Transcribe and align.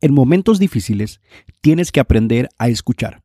En 0.00 0.12
momentos 0.12 0.58
difíciles 0.58 1.20
tienes 1.60 1.90
que 1.90 2.00
aprender 2.00 2.50
a 2.58 2.68
escuchar, 2.68 3.22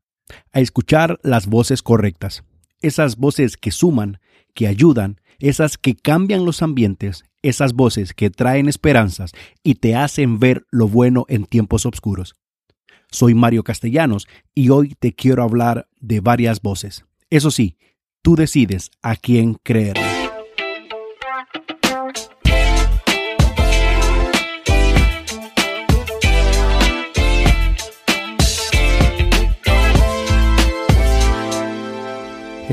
a 0.54 0.62
escuchar 0.62 1.20
las 1.22 1.48
voces 1.48 1.82
correctas, 1.82 2.44
esas 2.82 3.18
voces 3.18 3.58
que 3.58 3.72
suman, 3.72 4.20
que 4.54 4.68
ayudan, 4.68 5.20
esas 5.40 5.78
que 5.78 5.96
cambian 5.96 6.46
los 6.46 6.62
ambientes, 6.62 7.24
esas 7.42 7.74
voces 7.74 8.14
que 8.14 8.30
traen 8.30 8.70
esperanzas 8.70 9.32
y 9.64 9.76
te 9.76 9.96
hacen 9.96 10.40
ver 10.40 10.66
lo 10.72 10.88
bueno 10.88 11.26
en 11.28 11.46
tiempos 11.46 11.86
oscuros. 11.86 12.36
Soy 13.10 13.34
Mario 13.34 13.64
Castellanos 13.64 14.28
y 14.56 14.70
hoy 14.70 14.96
te 14.98 15.14
quiero 15.14 15.44
hablar 15.44 15.90
de 16.00 16.22
varias 16.22 16.62
voces. 16.62 17.04
Eso 17.30 17.52
sí, 17.52 17.78
tú 18.22 18.36
decides 18.36 18.92
a 19.02 19.18
quién 19.18 19.56
creer. 19.64 20.11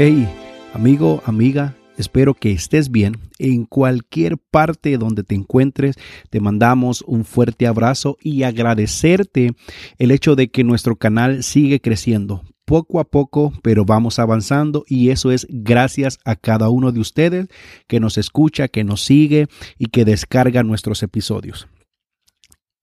Hey, 0.00 0.28
amigo, 0.74 1.24
amiga, 1.26 1.74
espero 1.96 2.32
que 2.32 2.52
estés 2.52 2.92
bien. 2.92 3.16
En 3.40 3.64
cualquier 3.64 4.38
parte 4.38 4.96
donde 4.96 5.24
te 5.24 5.34
encuentres, 5.34 5.96
te 6.30 6.38
mandamos 6.38 7.02
un 7.02 7.24
fuerte 7.24 7.66
abrazo 7.66 8.16
y 8.22 8.44
agradecerte 8.44 9.56
el 9.98 10.12
hecho 10.12 10.36
de 10.36 10.52
que 10.52 10.62
nuestro 10.62 10.94
canal 10.94 11.42
sigue 11.42 11.80
creciendo. 11.80 12.44
Poco 12.64 13.00
a 13.00 13.10
poco, 13.10 13.52
pero 13.60 13.84
vamos 13.84 14.20
avanzando 14.20 14.84
y 14.86 15.10
eso 15.10 15.32
es 15.32 15.48
gracias 15.50 16.20
a 16.24 16.36
cada 16.36 16.68
uno 16.68 16.92
de 16.92 17.00
ustedes 17.00 17.48
que 17.88 17.98
nos 17.98 18.18
escucha, 18.18 18.68
que 18.68 18.84
nos 18.84 19.02
sigue 19.02 19.48
y 19.78 19.86
que 19.86 20.04
descarga 20.04 20.62
nuestros 20.62 21.02
episodios. 21.02 21.66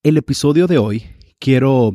El 0.04 0.18
episodio 0.18 0.68
de 0.68 0.80
hoy 0.80 1.06
quiero 1.40 1.94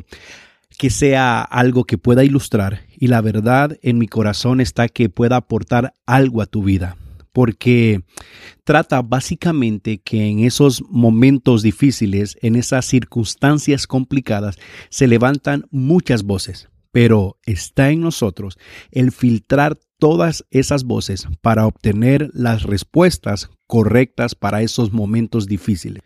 que 0.79 0.89
sea 0.89 1.43
algo 1.43 1.83
que 1.83 1.99
pueda 1.99 2.23
ilustrar 2.23 2.89
y 3.01 3.07
la 3.07 3.19
verdad 3.19 3.79
en 3.81 3.97
mi 3.97 4.07
corazón 4.07 4.61
está 4.61 4.87
que 4.87 5.09
pueda 5.09 5.35
aportar 5.35 5.95
algo 6.05 6.39
a 6.43 6.45
tu 6.45 6.63
vida 6.63 6.95
porque 7.33 8.03
trata 8.63 9.01
básicamente 9.01 10.01
que 10.01 10.27
en 10.27 10.39
esos 10.39 10.83
momentos 10.89 11.63
difíciles, 11.63 12.37
en 12.41 12.55
esas 12.55 12.85
circunstancias 12.85 13.87
complicadas, 13.87 14.59
se 14.89 15.07
levantan 15.07 15.65
muchas 15.71 16.23
voces, 16.23 16.67
pero 16.91 17.39
está 17.45 17.89
en 17.89 18.01
nosotros 18.01 18.59
el 18.91 19.11
filtrar 19.11 19.79
todas 19.97 20.45
esas 20.51 20.83
voces 20.83 21.27
para 21.41 21.65
obtener 21.65 22.29
las 22.33 22.63
respuestas 22.63 23.49
correctas 23.65 24.35
para 24.35 24.61
esos 24.61 24.91
momentos 24.91 25.47
difíciles. 25.47 26.03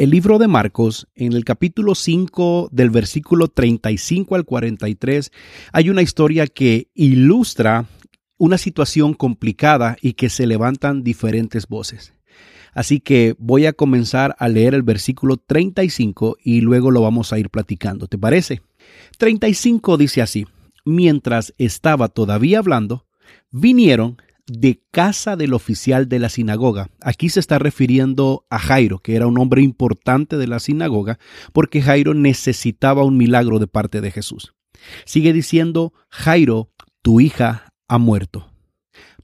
El 0.00 0.08
libro 0.08 0.38
de 0.38 0.48
Marcos, 0.48 1.08
en 1.14 1.34
el 1.34 1.44
capítulo 1.44 1.94
5 1.94 2.70
del 2.72 2.88
versículo 2.88 3.48
35 3.48 4.34
al 4.34 4.46
43, 4.46 5.30
hay 5.74 5.90
una 5.90 6.00
historia 6.00 6.46
que 6.46 6.88
ilustra 6.94 7.84
una 8.38 8.56
situación 8.56 9.12
complicada 9.12 9.98
y 10.00 10.14
que 10.14 10.30
se 10.30 10.46
levantan 10.46 11.02
diferentes 11.02 11.66
voces. 11.68 12.14
Así 12.72 13.00
que 13.00 13.34
voy 13.38 13.66
a 13.66 13.74
comenzar 13.74 14.34
a 14.38 14.48
leer 14.48 14.72
el 14.72 14.84
versículo 14.84 15.36
35 15.36 16.38
y 16.42 16.62
luego 16.62 16.90
lo 16.90 17.02
vamos 17.02 17.34
a 17.34 17.38
ir 17.38 17.50
platicando. 17.50 18.06
¿Te 18.06 18.16
parece? 18.16 18.62
35 19.18 19.98
dice 19.98 20.22
así, 20.22 20.46
mientras 20.86 21.52
estaba 21.58 22.08
todavía 22.08 22.60
hablando, 22.60 23.04
vinieron 23.50 24.16
de 24.50 24.82
casa 24.90 25.36
del 25.36 25.54
oficial 25.54 26.08
de 26.08 26.18
la 26.18 26.28
sinagoga. 26.28 26.90
Aquí 27.00 27.28
se 27.28 27.40
está 27.40 27.58
refiriendo 27.58 28.46
a 28.50 28.58
Jairo, 28.58 28.98
que 28.98 29.14
era 29.14 29.26
un 29.26 29.38
hombre 29.38 29.62
importante 29.62 30.36
de 30.36 30.46
la 30.46 30.58
sinagoga, 30.58 31.18
porque 31.52 31.82
Jairo 31.82 32.14
necesitaba 32.14 33.04
un 33.04 33.16
milagro 33.16 33.58
de 33.58 33.68
parte 33.68 34.00
de 34.00 34.10
Jesús. 34.10 34.54
Sigue 35.04 35.32
diciendo, 35.32 35.92
Jairo, 36.08 36.70
tu 37.02 37.20
hija 37.20 37.72
ha 37.86 37.98
muerto. 37.98 38.50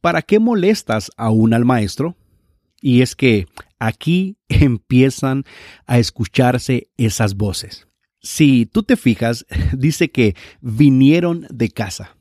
¿Para 0.01 0.23
qué 0.23 0.39
molestas 0.39 1.11
aún 1.17 1.55
al 1.55 1.65
maestro? 1.65 2.17
Y 2.81 3.03
es 3.03 3.17
que 3.17 3.47
aquí 3.79 4.37
empiezan 4.49 5.45
a 5.87 5.99
escucharse 5.99 6.89
esas 6.97 7.35
voces. 7.35 7.89
Si 8.21 8.67
tú 8.67 8.83
te 8.83 8.97
fijas, 8.97 9.47
dice 9.77 10.11
que 10.11 10.37
vinieron 10.61 11.47
de 11.51 11.71
casa. 11.71 12.16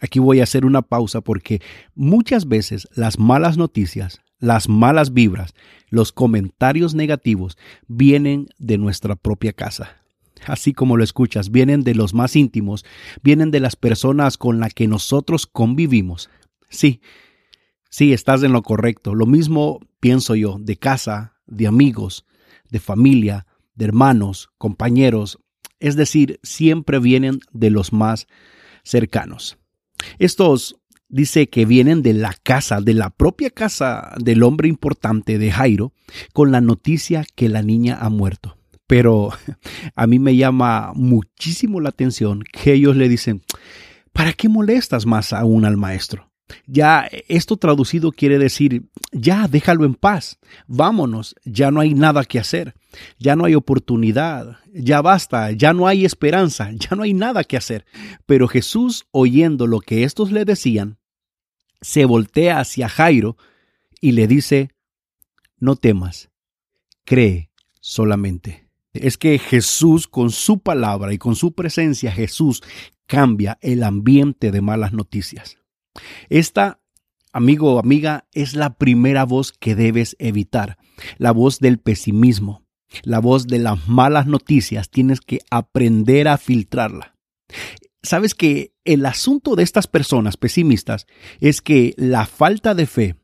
Aquí 0.00 0.18
voy 0.18 0.40
a 0.40 0.44
hacer 0.44 0.64
una 0.64 0.82
pausa 0.82 1.20
porque 1.20 1.60
muchas 1.94 2.48
veces 2.48 2.88
las 2.94 3.18
malas 3.18 3.56
noticias, 3.56 4.20
las 4.38 4.68
malas 4.68 5.12
vibras, 5.12 5.54
los 5.88 6.12
comentarios 6.12 6.94
negativos 6.94 7.56
vienen 7.86 8.48
de 8.58 8.78
nuestra 8.78 9.16
propia 9.16 9.52
casa. 9.52 9.96
Así 10.46 10.72
como 10.72 10.96
lo 10.96 11.04
escuchas, 11.04 11.50
vienen 11.50 11.84
de 11.84 11.94
los 11.94 12.12
más 12.12 12.36
íntimos, 12.36 12.84
vienen 13.22 13.50
de 13.50 13.60
las 13.60 13.76
personas 13.76 14.36
con 14.36 14.60
las 14.60 14.74
que 14.74 14.88
nosotros 14.88 15.46
convivimos. 15.46 16.28
Sí, 16.68 17.00
sí, 17.88 18.12
estás 18.12 18.42
en 18.42 18.52
lo 18.52 18.62
correcto. 18.62 19.14
Lo 19.14 19.26
mismo 19.26 19.80
pienso 20.00 20.34
yo, 20.34 20.58
de 20.60 20.76
casa, 20.76 21.36
de 21.46 21.66
amigos, 21.66 22.26
de 22.70 22.80
familia, 22.80 23.46
de 23.74 23.86
hermanos, 23.86 24.50
compañeros. 24.58 25.38
Es 25.80 25.96
decir, 25.96 26.40
siempre 26.42 26.98
vienen 26.98 27.40
de 27.52 27.70
los 27.70 27.92
más 27.92 28.26
cercanos. 28.82 29.58
Estos 30.18 30.76
dice 31.08 31.48
que 31.48 31.64
vienen 31.64 32.02
de 32.02 32.12
la 32.12 32.34
casa, 32.42 32.80
de 32.80 32.94
la 32.94 33.10
propia 33.10 33.50
casa 33.50 34.14
del 34.18 34.42
hombre 34.42 34.68
importante 34.68 35.38
de 35.38 35.52
Jairo, 35.52 35.92
con 36.32 36.50
la 36.52 36.60
noticia 36.60 37.24
que 37.34 37.48
la 37.48 37.62
niña 37.62 37.98
ha 38.00 38.08
muerto. 38.08 38.56
Pero 38.86 39.30
a 39.94 40.06
mí 40.06 40.18
me 40.18 40.36
llama 40.36 40.92
muchísimo 40.94 41.80
la 41.80 41.90
atención 41.90 42.42
que 42.42 42.72
ellos 42.72 42.96
le 42.96 43.08
dicen, 43.08 43.42
¿para 44.12 44.32
qué 44.32 44.48
molestas 44.48 45.06
más 45.06 45.32
aún 45.32 45.64
al 45.64 45.76
maestro? 45.76 46.30
Ya 46.66 47.08
esto 47.28 47.56
traducido 47.56 48.12
quiere 48.12 48.38
decir, 48.38 48.84
ya 49.12 49.48
déjalo 49.48 49.84
en 49.84 49.94
paz, 49.94 50.38
vámonos, 50.66 51.34
ya 51.44 51.70
no 51.70 51.80
hay 51.80 51.94
nada 51.94 52.24
que 52.24 52.38
hacer, 52.38 52.74
ya 53.18 53.36
no 53.36 53.44
hay 53.44 53.54
oportunidad, 53.54 54.58
ya 54.72 55.02
basta, 55.02 55.52
ya 55.52 55.72
no 55.72 55.86
hay 55.86 56.04
esperanza, 56.04 56.70
ya 56.72 56.96
no 56.96 57.02
hay 57.02 57.14
nada 57.14 57.44
que 57.44 57.56
hacer. 57.56 57.84
Pero 58.26 58.48
Jesús, 58.48 59.06
oyendo 59.10 59.66
lo 59.66 59.80
que 59.80 60.04
estos 60.04 60.32
le 60.32 60.44
decían, 60.44 60.98
se 61.80 62.04
voltea 62.04 62.60
hacia 62.60 62.88
Jairo 62.88 63.36
y 64.00 64.12
le 64.12 64.26
dice, 64.26 64.70
no 65.58 65.76
temas, 65.76 66.30
cree 67.04 67.50
solamente. 67.80 68.68
Es 68.92 69.18
que 69.18 69.38
Jesús 69.38 70.06
con 70.06 70.30
su 70.30 70.60
palabra 70.60 71.12
y 71.12 71.18
con 71.18 71.36
su 71.36 71.52
presencia, 71.52 72.12
Jesús 72.12 72.62
cambia 73.06 73.58
el 73.60 73.82
ambiente 73.82 74.50
de 74.50 74.60
malas 74.60 74.92
noticias. 74.92 75.58
Esta, 76.28 76.80
amigo 77.32 77.74
o 77.74 77.78
amiga, 77.78 78.26
es 78.32 78.54
la 78.54 78.76
primera 78.78 79.24
voz 79.24 79.52
que 79.52 79.74
debes 79.74 80.16
evitar, 80.18 80.78
la 81.18 81.32
voz 81.32 81.58
del 81.58 81.78
pesimismo, 81.78 82.63
la 83.02 83.18
voz 83.18 83.46
de 83.46 83.58
las 83.58 83.88
malas 83.88 84.26
noticias. 84.26 84.90
Tienes 84.90 85.20
que 85.20 85.40
aprender 85.50 86.28
a 86.28 86.38
filtrarla. 86.38 87.14
Sabes 88.02 88.34
que 88.34 88.72
el 88.84 89.06
asunto 89.06 89.56
de 89.56 89.62
estas 89.62 89.86
personas 89.86 90.36
pesimistas 90.36 91.06
es 91.40 91.60
que 91.62 91.94
la 91.96 92.26
falta 92.26 92.74
de 92.74 92.86
fe 92.86 93.16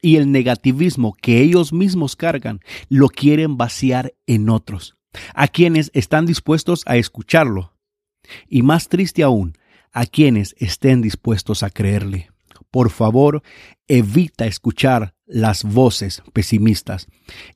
y 0.00 0.16
el 0.16 0.30
negativismo 0.30 1.16
que 1.20 1.40
ellos 1.40 1.72
mismos 1.72 2.16
cargan 2.16 2.60
lo 2.88 3.08
quieren 3.08 3.56
vaciar 3.56 4.14
en 4.26 4.48
otros, 4.48 4.96
a 5.34 5.48
quienes 5.48 5.90
están 5.92 6.24
dispuestos 6.24 6.82
a 6.86 6.96
escucharlo. 6.96 7.74
Y 8.46 8.62
más 8.62 8.88
triste 8.88 9.22
aún, 9.22 9.54
a 9.92 10.06
quienes 10.06 10.54
estén 10.58 11.02
dispuestos 11.02 11.62
a 11.62 11.70
creerle. 11.70 12.30
Por 12.70 12.90
favor, 12.90 13.42
evita 13.86 14.46
escuchar 14.46 15.14
las 15.26 15.64
voces 15.64 16.22
pesimistas. 16.32 17.06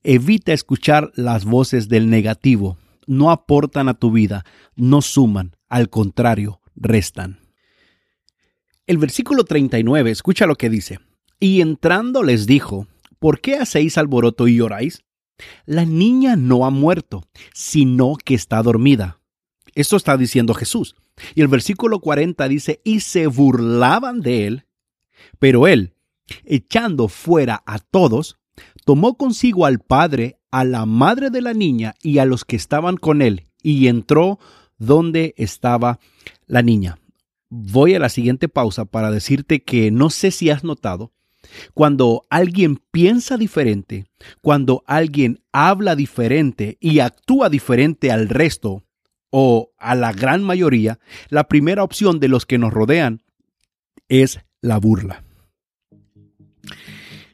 Evita 0.02 0.52
escuchar 0.52 1.12
las 1.14 1.44
voces 1.44 1.88
del 1.88 2.08
negativo. 2.08 2.78
No 3.06 3.30
aportan 3.30 3.88
a 3.88 3.94
tu 3.94 4.10
vida, 4.12 4.44
no 4.75 5.02
suman, 5.02 5.56
al 5.69 5.90
contrario, 5.90 6.60
restan. 6.76 7.40
El 8.87 8.98
versículo 8.98 9.44
39, 9.44 10.10
escucha 10.10 10.46
lo 10.46 10.56
que 10.56 10.70
dice. 10.70 10.98
Y 11.40 11.60
entrando 11.60 12.22
les 12.22 12.46
dijo, 12.46 12.87
¿por 13.19 13.40
qué 13.40 13.56
hacéis 13.56 13.98
alboroto 13.98 14.48
y 14.48 14.56
lloráis? 14.56 15.02
La 15.66 15.84
niña 15.84 16.37
no 16.37 16.64
ha 16.64 16.70
muerto, 16.70 17.25
sino 17.52 18.16
que 18.22 18.34
está 18.34 18.62
dormida. 18.62 19.20
Esto 19.75 19.96
está 19.96 20.16
diciendo 20.16 20.54
Jesús. 20.54 20.94
Y 21.34 21.40
el 21.40 21.48
versículo 21.48 22.00
40 22.00 22.46
dice, 22.48 22.81
y 22.84 23.00
se 23.00 23.26
burlaban 23.26 24.20
de 24.20 24.46
él, 24.46 24.66
pero 25.38 25.66
él, 25.66 25.94
echando 26.44 27.08
fuera 27.08 27.62
a 27.66 27.78
todos, 27.78 28.36
tomó 28.84 29.16
consigo 29.16 29.66
al 29.66 29.80
padre, 29.80 30.38
a 30.50 30.64
la 30.64 30.86
madre 30.86 31.30
de 31.30 31.42
la 31.42 31.54
niña 31.54 31.94
y 32.02 32.19
a 32.19 32.24
los 32.24 32.44
que 32.44 32.56
estaban 32.56 32.96
con 32.96 33.22
él, 33.22 33.46
y 33.62 33.86
entró 33.88 34.38
donde 34.78 35.34
estaba 35.36 35.98
la 36.46 36.62
niña. 36.62 36.98
Voy 37.48 37.94
a 37.94 37.98
la 37.98 38.08
siguiente 38.08 38.48
pausa 38.48 38.84
para 38.84 39.10
decirte 39.10 39.62
que 39.62 39.90
no 39.90 40.10
sé 40.10 40.30
si 40.30 40.50
has 40.50 40.64
notado, 40.64 41.12
cuando 41.75 42.25
alguien 42.30 42.80
piensa 42.90 43.36
diferente, 43.36 44.06
cuando 44.40 44.84
alguien 44.86 45.40
habla 45.52 45.96
diferente 45.96 46.78
y 46.80 47.00
actúa 47.00 47.48
diferente 47.48 48.10
al 48.10 48.28
resto, 48.28 48.84
o 49.30 49.72
a 49.78 49.94
la 49.94 50.12
gran 50.12 50.42
mayoría, 50.42 50.98
la 51.30 51.48
primera 51.48 51.82
opción 51.82 52.20
de 52.20 52.28
los 52.28 52.44
que 52.44 52.58
nos 52.58 52.72
rodean 52.72 53.22
es 54.08 54.40
la 54.62 54.79
burla. 54.79 55.25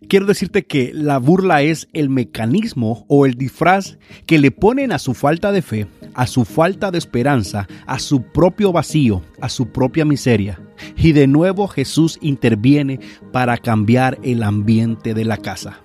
Quiero 0.09 0.25
decirte 0.25 0.67
que 0.67 0.91
la 0.95 1.19
burla 1.19 1.61
es 1.61 1.87
el 1.93 2.09
mecanismo 2.09 3.05
o 3.09 3.27
el 3.27 3.35
disfraz 3.35 3.99
que 4.25 4.39
le 4.39 4.51
ponen 4.51 4.91
a 4.91 4.99
su 4.99 5.13
falta 5.13 5.53
de 5.53 5.61
fe, 5.61 5.87
a 6.15 6.27
su 6.27 6.47
falta 6.47 6.91
de 6.91 6.97
esperanza, 6.97 7.69
a 7.87 7.99
su 7.99 8.23
propio 8.23 8.73
vacío, 8.73 9.23
a 9.43 9.51
su 9.51 9.71
propia 9.71 10.07
miseria. 10.07 10.59
Y 10.97 11.13
de 11.13 11.27
nuevo 11.27 11.69
Jesús 11.69 12.19
interviene 12.23 13.01
para 13.33 13.59
cambiar 13.59 14.19
el 14.23 14.43
ambiente 14.43 15.13
de 15.13 15.27
la 15.27 15.37
casa. 15.37 15.83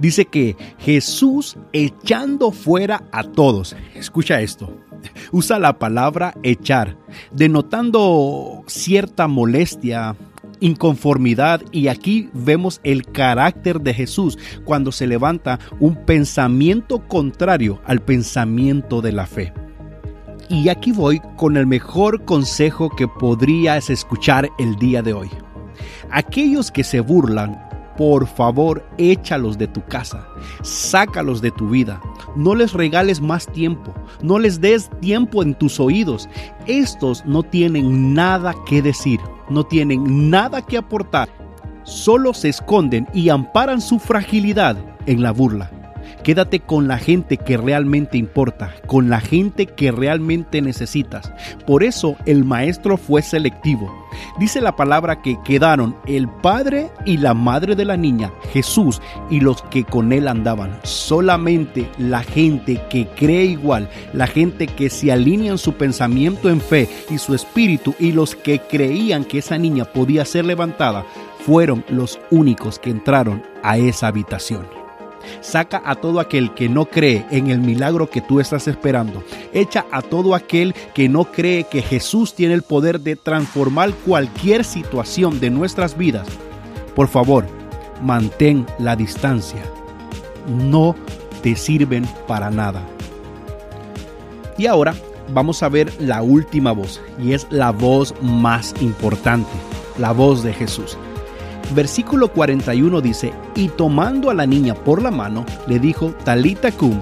Dice 0.00 0.24
que 0.24 0.56
Jesús 0.78 1.56
echando 1.72 2.50
fuera 2.50 3.04
a 3.12 3.22
todos. 3.22 3.76
Escucha 3.94 4.40
esto. 4.40 4.76
Usa 5.30 5.60
la 5.60 5.78
palabra 5.78 6.34
echar, 6.42 6.96
denotando 7.32 8.64
cierta 8.66 9.28
molestia, 9.28 10.16
inconformidad 10.62 11.60
y 11.72 11.88
aquí 11.88 12.30
vemos 12.32 12.80
el 12.84 13.04
carácter 13.04 13.80
de 13.80 13.92
Jesús 13.92 14.38
cuando 14.64 14.92
se 14.92 15.06
levanta 15.06 15.58
un 15.80 15.96
pensamiento 16.06 17.06
contrario 17.08 17.80
al 17.84 18.00
pensamiento 18.00 19.02
de 19.02 19.12
la 19.12 19.26
fe. 19.26 19.52
Y 20.48 20.68
aquí 20.68 20.92
voy 20.92 21.20
con 21.36 21.56
el 21.56 21.66
mejor 21.66 22.24
consejo 22.24 22.90
que 22.90 23.08
podrías 23.08 23.90
escuchar 23.90 24.50
el 24.58 24.76
día 24.76 25.02
de 25.02 25.12
hoy. 25.12 25.30
Aquellos 26.10 26.70
que 26.70 26.84
se 26.84 27.00
burlan 27.00 27.71
por 27.96 28.26
favor, 28.26 28.84
échalos 28.98 29.58
de 29.58 29.68
tu 29.68 29.84
casa, 29.84 30.26
sácalos 30.62 31.40
de 31.40 31.50
tu 31.50 31.68
vida. 31.68 32.00
No 32.36 32.54
les 32.54 32.72
regales 32.72 33.20
más 33.20 33.46
tiempo, 33.46 33.92
no 34.22 34.38
les 34.38 34.60
des 34.60 34.90
tiempo 35.00 35.42
en 35.42 35.54
tus 35.54 35.78
oídos. 35.78 36.28
Estos 36.66 37.24
no 37.26 37.42
tienen 37.42 38.14
nada 38.14 38.54
que 38.66 38.82
decir, 38.82 39.20
no 39.48 39.64
tienen 39.64 40.30
nada 40.30 40.62
que 40.62 40.78
aportar. 40.78 41.28
Solo 41.84 42.32
se 42.32 42.48
esconden 42.48 43.08
y 43.12 43.28
amparan 43.28 43.80
su 43.80 43.98
fragilidad 43.98 44.76
en 45.06 45.22
la 45.22 45.32
burla. 45.32 45.81
Quédate 46.22 46.60
con 46.60 46.86
la 46.86 46.98
gente 46.98 47.36
que 47.36 47.56
realmente 47.56 48.16
importa, 48.16 48.72
con 48.86 49.10
la 49.10 49.20
gente 49.20 49.66
que 49.66 49.90
realmente 49.90 50.62
necesitas. 50.62 51.32
Por 51.66 51.82
eso 51.82 52.16
el 52.26 52.44
maestro 52.44 52.96
fue 52.96 53.22
selectivo. 53.22 53.92
Dice 54.38 54.60
la 54.60 54.76
palabra 54.76 55.20
que 55.20 55.36
quedaron 55.44 55.96
el 56.06 56.28
padre 56.28 56.90
y 57.04 57.16
la 57.16 57.34
madre 57.34 57.74
de 57.74 57.84
la 57.84 57.96
niña, 57.96 58.30
Jesús, 58.52 59.02
y 59.30 59.40
los 59.40 59.62
que 59.62 59.82
con 59.82 60.12
él 60.12 60.28
andaban. 60.28 60.78
Solamente 60.84 61.90
la 61.98 62.22
gente 62.22 62.80
que 62.88 63.08
cree 63.08 63.44
igual, 63.46 63.88
la 64.12 64.28
gente 64.28 64.68
que 64.68 64.90
se 64.90 65.10
alinea 65.10 65.52
en 65.52 65.58
su 65.58 65.74
pensamiento 65.74 66.48
en 66.48 66.60
fe 66.60 66.88
y 67.10 67.18
su 67.18 67.34
espíritu, 67.34 67.96
y 67.98 68.12
los 68.12 68.36
que 68.36 68.60
creían 68.60 69.24
que 69.24 69.38
esa 69.38 69.58
niña 69.58 69.86
podía 69.86 70.24
ser 70.24 70.44
levantada, 70.44 71.04
fueron 71.44 71.84
los 71.88 72.20
únicos 72.30 72.78
que 72.78 72.90
entraron 72.90 73.42
a 73.64 73.76
esa 73.76 74.06
habitación. 74.06 74.81
Saca 75.40 75.82
a 75.84 75.94
todo 75.94 76.20
aquel 76.20 76.54
que 76.54 76.68
no 76.68 76.86
cree 76.86 77.26
en 77.30 77.50
el 77.50 77.60
milagro 77.60 78.10
que 78.10 78.20
tú 78.20 78.40
estás 78.40 78.68
esperando. 78.68 79.22
Echa 79.52 79.86
a 79.90 80.02
todo 80.02 80.34
aquel 80.34 80.74
que 80.94 81.08
no 81.08 81.24
cree 81.24 81.64
que 81.64 81.82
Jesús 81.82 82.34
tiene 82.34 82.54
el 82.54 82.62
poder 82.62 83.00
de 83.00 83.16
transformar 83.16 83.92
cualquier 84.06 84.64
situación 84.64 85.40
de 85.40 85.50
nuestras 85.50 85.96
vidas. 85.96 86.28
Por 86.94 87.08
favor, 87.08 87.46
mantén 88.02 88.66
la 88.78 88.96
distancia. 88.96 89.62
No 90.46 90.94
te 91.42 91.56
sirven 91.56 92.06
para 92.26 92.50
nada. 92.50 92.82
Y 94.58 94.66
ahora 94.66 94.94
vamos 95.32 95.62
a 95.62 95.68
ver 95.68 95.92
la 96.00 96.22
última 96.22 96.72
voz 96.72 97.00
y 97.18 97.32
es 97.32 97.46
la 97.50 97.70
voz 97.70 98.14
más 98.20 98.74
importante, 98.80 99.50
la 99.98 100.12
voz 100.12 100.42
de 100.42 100.52
Jesús. 100.52 100.98
Versículo 101.74 102.28
41 102.28 103.00
dice, 103.00 103.32
y 103.54 103.68
tomando 103.68 104.30
a 104.30 104.34
la 104.34 104.46
niña 104.46 104.74
por 104.74 105.00
la 105.00 105.10
mano, 105.10 105.46
le 105.66 105.78
dijo, 105.78 106.12
Talita 106.24 106.70
cum, 106.72 107.00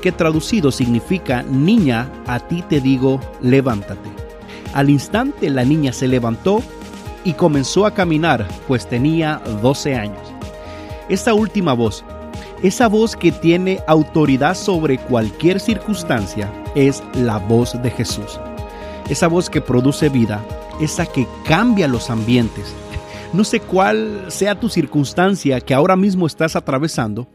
que 0.00 0.12
traducido 0.12 0.72
significa, 0.72 1.42
niña, 1.42 2.10
a 2.26 2.40
ti 2.40 2.62
te 2.62 2.80
digo, 2.80 3.20
levántate. 3.40 4.10
Al 4.74 4.90
instante 4.90 5.50
la 5.50 5.64
niña 5.64 5.92
se 5.92 6.08
levantó 6.08 6.62
y 7.24 7.34
comenzó 7.34 7.86
a 7.86 7.94
caminar, 7.94 8.46
pues 8.66 8.88
tenía 8.88 9.40
12 9.62 9.94
años. 9.94 10.20
Esta 11.08 11.34
última 11.34 11.72
voz, 11.72 12.04
esa 12.62 12.88
voz 12.88 13.16
que 13.16 13.32
tiene 13.32 13.80
autoridad 13.86 14.54
sobre 14.54 14.98
cualquier 14.98 15.60
circunstancia, 15.60 16.52
es 16.74 17.02
la 17.14 17.38
voz 17.38 17.80
de 17.82 17.90
Jesús. 17.90 18.38
Esa 19.08 19.28
voz 19.28 19.48
que 19.48 19.60
produce 19.60 20.08
vida, 20.08 20.44
esa 20.80 21.06
que 21.06 21.26
cambia 21.44 21.88
los 21.88 22.10
ambientes, 22.10 22.74
no 23.32 23.44
sé 23.44 23.60
cuál 23.60 24.24
sea 24.28 24.58
tu 24.58 24.68
circunstancia 24.68 25.60
que 25.60 25.74
ahora 25.74 25.96
mismo 25.96 26.26
estás 26.26 26.56
atravesando. 26.56 27.28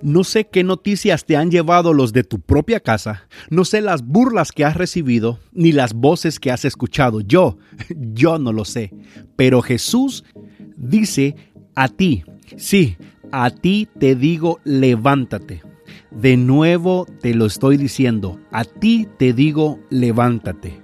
No 0.00 0.22
sé 0.24 0.46
qué 0.46 0.62
noticias 0.62 1.24
te 1.24 1.36
han 1.36 1.50
llevado 1.50 1.92
los 1.92 2.12
de 2.12 2.24
tu 2.24 2.40
propia 2.40 2.80
casa. 2.80 3.26
No 3.50 3.64
sé 3.64 3.80
las 3.80 4.02
burlas 4.02 4.52
que 4.52 4.64
has 4.64 4.76
recibido, 4.76 5.40
ni 5.52 5.72
las 5.72 5.94
voces 5.94 6.38
que 6.38 6.50
has 6.50 6.64
escuchado. 6.64 7.20
Yo, 7.20 7.58
yo 7.96 8.38
no 8.38 8.52
lo 8.52 8.64
sé. 8.64 8.92
Pero 9.36 9.62
Jesús 9.62 10.24
dice 10.76 11.36
a 11.74 11.88
ti, 11.88 12.24
sí, 12.56 12.96
a 13.32 13.50
ti 13.50 13.88
te 13.98 14.14
digo, 14.14 14.60
levántate. 14.64 15.62
De 16.10 16.36
nuevo 16.36 17.06
te 17.20 17.34
lo 17.34 17.46
estoy 17.46 17.76
diciendo, 17.76 18.40
a 18.50 18.64
ti 18.64 19.06
te 19.18 19.32
digo, 19.32 19.78
levántate. 19.90 20.80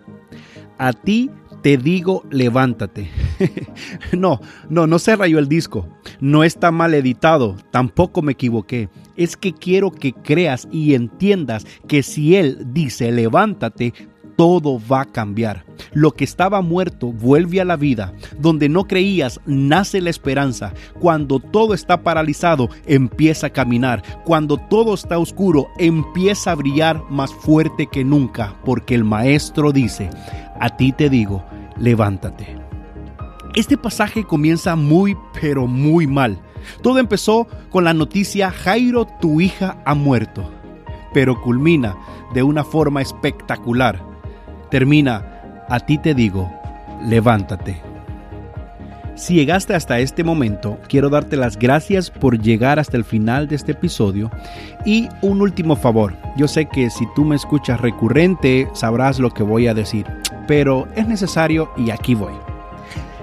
A 0.79 0.93
ti 0.93 1.31
te 1.63 1.77
digo, 1.77 2.25
levántate. 2.31 3.11
no, 4.13 4.41
no, 4.69 4.87
no 4.87 4.99
se 4.99 5.17
rayó 5.17 5.39
el 5.39 5.49
disco. 5.49 5.89
No 6.21 6.45
está 6.45 6.71
mal 6.71 6.95
editado. 6.95 7.57
Tampoco 7.71 8.23
me 8.23 8.33
equivoqué. 8.33 8.89
Es 9.17 9.37
que 9.37 9.53
quiero 9.53 9.91
que 9.91 10.13
creas 10.13 10.69
y 10.71 10.95
entiendas 10.95 11.67
que 11.89 12.03
si 12.03 12.37
Él 12.37 12.67
dice, 12.73 13.13
levántate, 13.13 13.93
todo 14.37 14.81
va 14.91 15.03
a 15.03 15.13
cambiar. 15.13 15.65
Lo 15.93 16.13
que 16.13 16.25
estaba 16.25 16.61
muerto 16.61 17.13
vuelve 17.13 17.61
a 17.61 17.65
la 17.65 17.77
vida. 17.77 18.13
Donde 18.39 18.69
no 18.69 18.85
creías, 18.85 19.41
nace 19.47 20.01
la 20.01 20.11
esperanza. 20.11 20.73
Cuando 20.99 21.39
todo 21.39 21.75
está 21.75 22.03
paralizado, 22.03 22.69
empieza 22.87 23.49
a 23.49 23.51
caminar. 23.51 24.03
Cuando 24.25 24.57
todo 24.57 24.95
está 24.95 25.19
oscuro, 25.19 25.69
empieza 25.79 26.53
a 26.53 26.57
brillar 26.57 27.03
más 27.11 27.33
fuerte 27.33 27.87
que 27.87 28.05
nunca. 28.05 28.57
Porque 28.65 28.95
el 28.95 29.05
Maestro 29.05 29.73
dice, 29.73 30.11
a 30.61 30.77
ti 30.77 30.93
te 30.93 31.09
digo, 31.09 31.45
levántate. 31.79 32.64
Este 33.55 33.77
pasaje 33.77 34.25
comienza 34.25 34.77
muy, 34.77 35.17
pero 35.41 35.67
muy 35.67 36.07
mal. 36.07 36.39
Todo 36.83 36.99
empezó 36.99 37.47
con 37.71 37.85
la 37.85 37.95
noticia 37.95 38.51
Jairo, 38.51 39.07
tu 39.07 39.41
hija 39.41 39.77
ha 39.85 39.95
muerto, 39.95 40.51
pero 41.13 41.41
culmina 41.41 41.97
de 42.33 42.43
una 42.43 42.65
forma 42.65 43.03
espectacular. 43.03 44.03
Termina, 44.71 45.65
a 45.69 45.81
ti 45.81 45.99
te 45.99 46.15
digo, 46.15 46.51
levántate. 47.05 47.81
Si 49.15 49.35
llegaste 49.35 49.75
hasta 49.75 50.01
este 50.01 50.25
momento, 50.25 50.79
quiero 50.89 51.09
darte 51.09 51.37
las 51.37 51.57
gracias 51.57 52.11
por 52.11 52.41
llegar 52.41 52.81
hasta 52.81 52.97
el 52.97 53.05
final 53.05 53.47
de 53.47 53.55
este 53.55 53.73
episodio 53.73 54.31
y 54.85 55.09
un 55.23 55.41
último 55.41 55.77
favor. 55.77 56.17
Yo 56.37 56.49
sé 56.49 56.67
que 56.67 56.91
si 56.91 57.07
tú 57.15 57.25
me 57.25 57.37
escuchas 57.37 57.81
recurrente, 57.81 58.69
sabrás 58.73 59.21
lo 59.21 59.31
que 59.31 59.45
voy 59.45 59.69
a 59.69 59.75
decir 59.75 60.07
pero 60.47 60.87
es 60.95 61.07
necesario 61.07 61.71
y 61.77 61.91
aquí 61.91 62.15
voy. 62.15 62.54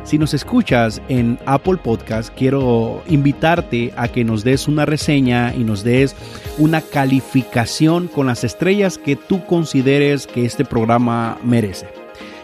Si 0.03 0.17
nos 0.17 0.33
escuchas 0.33 1.01
en 1.09 1.37
Apple 1.45 1.77
Podcast, 1.77 2.33
quiero 2.35 3.03
invitarte 3.07 3.93
a 3.95 4.07
que 4.07 4.23
nos 4.23 4.43
des 4.43 4.67
una 4.67 4.85
reseña 4.85 5.53
y 5.55 5.63
nos 5.63 5.83
des 5.83 6.15
una 6.57 6.81
calificación 6.81 8.07
con 8.07 8.25
las 8.25 8.43
estrellas 8.43 8.97
que 8.97 9.15
tú 9.15 9.45
consideres 9.45 10.25
que 10.25 10.43
este 10.43 10.65
programa 10.65 11.37
merece. 11.43 11.87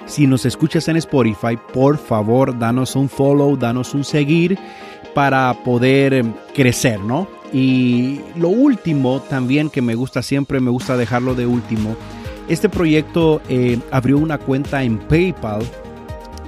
Si 0.06 0.28
nos 0.28 0.46
escuchas 0.46 0.88
en 0.88 0.98
Spotify, 0.98 1.58
por 1.74 1.98
favor, 1.98 2.58
danos 2.58 2.96
un 2.96 3.10
follow, 3.10 3.58
danos 3.58 3.94
un 3.94 4.04
seguir 4.04 4.58
para 5.14 5.54
poder 5.66 6.24
crecer, 6.54 7.00
¿no? 7.02 7.28
Y 7.52 8.22
lo 8.38 8.50
último 8.50 9.20
también 9.20 9.70
que 9.70 9.82
me 9.82 9.96
gusta 9.96 10.22
siempre, 10.22 10.60
me 10.60 10.70
gusta 10.70 10.96
dejarlo 10.96 11.34
de 11.34 11.48
último, 11.48 11.98
este 12.48 12.70
proyecto 12.70 13.42
eh, 13.50 13.80
abrió 13.92 14.18
una 14.20 14.38
cuenta 14.38 14.84
en 14.84 15.00
PayPal 15.00 15.64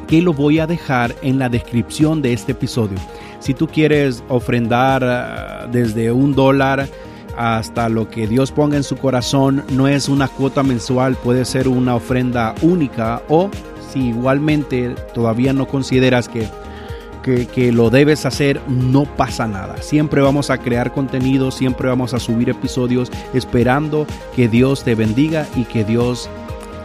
que 0.10 0.24
lo 0.24 0.34
voy 0.34 0.58
a 0.58 0.66
dejar 0.66 1.16
en 1.22 1.38
la 1.38 1.50
descripción 1.50 2.24
de 2.24 2.34
este 2.34 2.54
episodio. 2.54 2.98
Si 3.40 3.54
tú 3.54 3.68
quieres 3.68 4.24
ofrendar 4.28 5.04
ah, 5.04 5.68
desde 5.72 6.12
un 6.12 6.34
dólar 6.34 6.88
hasta 7.38 7.88
lo 7.90 8.10
que 8.10 8.28
Dios 8.28 8.52
ponga 8.52 8.76
en 8.76 8.84
su 8.84 8.98
corazón, 8.98 9.64
no 9.70 9.88
es 9.88 10.10
una 10.10 10.28
cuota 10.28 10.64
mensual, 10.64 11.16
puede 11.16 11.46
ser 11.46 11.68
una 11.68 11.96
ofrenda 11.96 12.56
única 12.64 13.22
o 13.30 13.52
si 13.94 14.08
igualmente 14.08 14.96
todavía 15.14 15.54
no 15.54 15.68
consideras 15.68 16.28
que 16.28 16.48
que, 17.22 17.72
lo 17.72 17.92
debes 17.92 18.26
hacer, 18.26 18.60
no 18.68 19.04
pasa 19.04 19.48
nada. 19.48 19.78
Siempre 19.84 20.22
vamos 20.22 20.50
a 20.50 20.58
crear 20.58 20.92
contenido, 20.92 21.52
siempre 21.52 21.88
vamos 21.88 22.16
a 22.16 22.20
subir 22.20 22.50
episodios 22.50 23.12
esperando 23.36 24.08
que 24.36 24.48
Dios 24.48 24.84
te 24.84 24.96
bendiga 24.96 25.48
y 25.56 25.66
que 25.66 25.84
Dios 25.84 26.28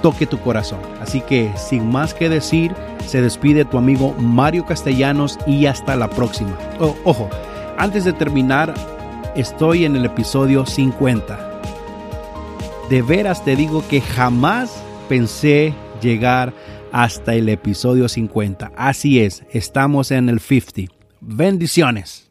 toque 0.05 0.27
tu 0.27 0.39
corazón. 0.39 0.81
Así 1.01 1.23
que 1.23 1.51
sin 1.57 1.91
más 1.91 2.13
que 2.13 2.29
decir, 2.29 2.75
se 3.07 3.23
despide 3.23 3.65
tu 3.65 3.79
amigo 3.79 4.15
Mario 4.19 4.67
Castellanos 4.67 5.39
y 5.47 5.65
hasta 5.65 5.97
la 5.97 6.11
próxima. 6.11 6.59
Oh, 6.79 6.95
ojo, 7.05 7.31
antes 7.79 8.05
de 8.05 8.13
terminar, 8.13 8.75
estoy 9.35 9.87
en 9.87 9.97
el 9.97 10.05
episodio 10.05 10.67
50. 10.67 11.63
De 12.91 13.01
veras 13.01 13.43
te 13.47 13.57
digo 13.57 13.83
que 13.89 14.03
jamás 14.03 14.77
pensé 15.09 15.73
llegar 16.03 16.53
hasta 16.93 17.33
el 17.33 17.49
episodio 17.49 18.07
50. 18.07 18.73
Así 18.77 19.21
es, 19.21 19.43
estamos 19.53 20.11
en 20.11 20.29
el 20.29 20.39
50. 20.39 20.95
Bendiciones. 21.23 22.24